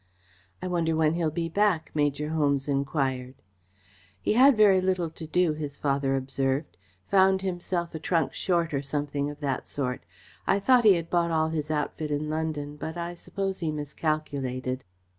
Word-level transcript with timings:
"I 0.63 0.67
wonder 0.67 0.95
when 0.95 1.13
he'll 1.13 1.29
be 1.29 1.47
back?" 1.47 1.91
Major 1.93 2.29
Holmes 2.29 2.67
enquired. 2.67 3.35
"He 4.19 4.33
had 4.33 4.57
very 4.57 4.81
little 4.81 5.11
to 5.11 5.27
do," 5.27 5.53
his 5.53 5.77
father 5.77 6.15
observed. 6.15 6.75
"Found 7.11 7.43
himself 7.43 7.93
a 7.93 7.99
trunk 7.99 8.33
short, 8.33 8.73
or 8.73 8.81
something 8.81 9.29
of 9.29 9.39
that 9.41 9.67
sort. 9.67 10.01
I 10.47 10.57
thought 10.57 10.85
he 10.85 10.95
had 10.95 11.11
bought 11.11 11.29
all 11.29 11.49
his 11.49 11.69
outfit 11.69 12.09
in 12.09 12.31
London, 12.31 12.77
but 12.77 12.97
I 12.97 13.13
suppose 13.13 13.59
he 13.59 13.71
miscalculated." 13.71 14.83